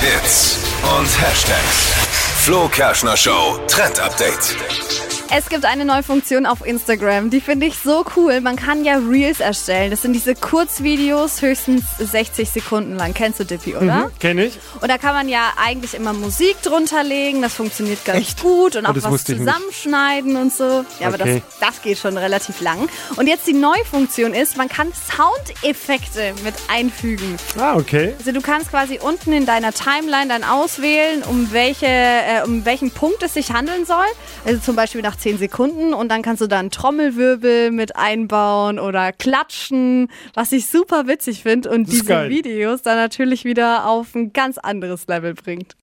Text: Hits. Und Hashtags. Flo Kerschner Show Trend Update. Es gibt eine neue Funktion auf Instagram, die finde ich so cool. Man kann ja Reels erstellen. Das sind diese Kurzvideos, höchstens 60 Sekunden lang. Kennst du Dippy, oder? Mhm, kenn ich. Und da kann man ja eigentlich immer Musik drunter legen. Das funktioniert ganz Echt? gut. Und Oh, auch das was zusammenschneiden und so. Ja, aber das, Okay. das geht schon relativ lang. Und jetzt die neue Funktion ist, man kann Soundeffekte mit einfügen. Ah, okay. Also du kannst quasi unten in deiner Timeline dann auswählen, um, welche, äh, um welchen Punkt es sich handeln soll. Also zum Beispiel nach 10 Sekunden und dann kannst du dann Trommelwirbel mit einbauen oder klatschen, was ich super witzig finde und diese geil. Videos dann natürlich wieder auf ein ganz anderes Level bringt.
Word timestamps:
Hits. 0.00 0.73
Und 0.84 1.06
Hashtags. 1.20 1.92
Flo 2.44 2.68
Kerschner 2.68 3.16
Show 3.16 3.58
Trend 3.68 3.98
Update. 4.00 4.56
Es 5.36 5.48
gibt 5.48 5.64
eine 5.64 5.84
neue 5.84 6.02
Funktion 6.04 6.46
auf 6.46 6.64
Instagram, 6.64 7.30
die 7.30 7.40
finde 7.40 7.66
ich 7.66 7.76
so 7.82 8.04
cool. 8.14 8.40
Man 8.40 8.54
kann 8.54 8.84
ja 8.84 8.98
Reels 8.98 9.40
erstellen. 9.40 9.90
Das 9.90 10.02
sind 10.02 10.12
diese 10.12 10.34
Kurzvideos, 10.36 11.40
höchstens 11.42 11.82
60 11.98 12.50
Sekunden 12.50 12.94
lang. 12.94 13.14
Kennst 13.14 13.40
du 13.40 13.44
Dippy, 13.44 13.74
oder? 13.74 14.06
Mhm, 14.06 14.10
kenn 14.20 14.38
ich. 14.38 14.58
Und 14.80 14.88
da 14.90 14.98
kann 14.98 15.14
man 15.14 15.28
ja 15.28 15.52
eigentlich 15.56 15.94
immer 15.94 16.12
Musik 16.12 16.62
drunter 16.62 17.02
legen. 17.02 17.42
Das 17.42 17.54
funktioniert 17.54 18.04
ganz 18.04 18.20
Echt? 18.20 18.42
gut. 18.42 18.76
Und 18.76 18.84
Oh, 18.86 18.90
auch 18.90 18.94
das 18.94 19.04
was 19.10 19.24
zusammenschneiden 19.24 20.36
und 20.36 20.52
so. 20.54 20.84
Ja, 21.00 21.08
aber 21.08 21.18
das, 21.18 21.26
Okay. 21.28 21.42
das 21.58 21.82
geht 21.82 21.98
schon 21.98 22.16
relativ 22.16 22.60
lang. 22.60 22.88
Und 23.16 23.26
jetzt 23.26 23.46
die 23.48 23.54
neue 23.54 23.84
Funktion 23.90 24.34
ist, 24.34 24.56
man 24.56 24.68
kann 24.68 24.92
Soundeffekte 24.92 26.34
mit 26.44 26.54
einfügen. 26.68 27.38
Ah, 27.58 27.74
okay. 27.76 28.14
Also 28.18 28.30
du 28.30 28.40
kannst 28.42 28.70
quasi 28.70 29.00
unten 29.02 29.32
in 29.32 29.46
deiner 29.46 29.72
Timeline 29.72 30.28
dann 30.28 30.44
auswählen, 30.74 31.22
um, 31.22 31.52
welche, 31.52 31.86
äh, 31.86 32.42
um 32.44 32.64
welchen 32.64 32.90
Punkt 32.90 33.22
es 33.22 33.34
sich 33.34 33.52
handeln 33.52 33.84
soll. 33.84 34.04
Also 34.44 34.60
zum 34.60 34.76
Beispiel 34.76 35.02
nach 35.02 35.16
10 35.16 35.38
Sekunden 35.38 35.94
und 35.94 36.08
dann 36.08 36.22
kannst 36.22 36.42
du 36.42 36.46
dann 36.46 36.70
Trommelwirbel 36.70 37.70
mit 37.70 37.96
einbauen 37.96 38.78
oder 38.78 39.12
klatschen, 39.12 40.08
was 40.34 40.52
ich 40.52 40.66
super 40.66 41.06
witzig 41.06 41.42
finde 41.42 41.70
und 41.70 41.90
diese 41.90 42.04
geil. 42.04 42.30
Videos 42.30 42.82
dann 42.82 42.96
natürlich 42.96 43.44
wieder 43.44 43.86
auf 43.86 44.14
ein 44.14 44.32
ganz 44.32 44.58
anderes 44.58 45.06
Level 45.06 45.34
bringt. 45.34 45.72